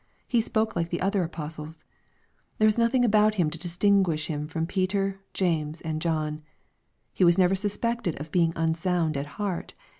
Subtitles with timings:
[0.27, 1.85] He spoke like the other apostles.
[2.57, 6.41] There was nothing about him to distinguish him from Peter, James, and John.
[7.13, 9.75] He was never suspected of being unsound at heart.